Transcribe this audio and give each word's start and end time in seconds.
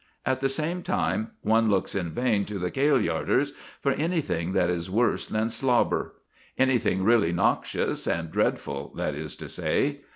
At 0.25 0.39
the 0.39 0.49
same 0.49 0.81
time, 0.81 1.29
one 1.43 1.69
looks 1.69 1.93
in 1.93 2.09
vain 2.09 2.43
to 2.45 2.57
the 2.57 2.71
Kailyarders 2.71 3.51
for 3.81 3.91
anything 3.91 4.53
that 4.53 4.67
is 4.67 4.89
worse 4.89 5.27
than 5.27 5.47
slobber 5.47 6.15
anything 6.57 7.03
really 7.03 7.31
noxious 7.31 8.07
and 8.07 8.31
dreadful, 8.31 8.93
that 8.95 9.13
is 9.13 9.35
to 9.35 9.47
say. 9.47 9.99